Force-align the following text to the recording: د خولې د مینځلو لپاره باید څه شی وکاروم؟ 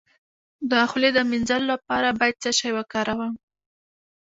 د 0.69 0.71
خولې 0.89 1.09
د 1.13 1.19
مینځلو 1.29 1.65
لپاره 1.73 2.09
باید 2.19 2.41
څه 2.43 2.49
شی 2.59 2.71
وکاروم؟ 2.77 3.33